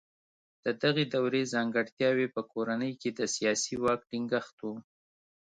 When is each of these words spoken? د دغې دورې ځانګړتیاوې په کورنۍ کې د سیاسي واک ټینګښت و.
د 0.63 0.65
دغې 0.83 1.05
دورې 1.13 1.41
ځانګړتیاوې 1.53 2.27
په 2.35 2.41
کورنۍ 2.51 2.93
کې 3.01 3.09
د 3.13 3.21
سیاسي 3.35 3.73
واک 3.81 4.01
ټینګښت 4.09 4.57
و. 4.67 4.67